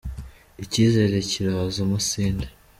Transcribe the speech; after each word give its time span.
Icyizere 0.63 1.17
cyiraza 1.29 1.79
amasinde. 1.85 2.47